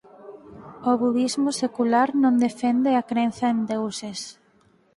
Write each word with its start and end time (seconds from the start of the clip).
O 0.89 0.91
budismo 1.03 1.49
secular 1.63 2.09
non 2.23 2.33
defende 2.45 2.91
a 2.95 3.03
crenza 3.11 3.45
en 3.53 3.59
deuses. 3.71 4.19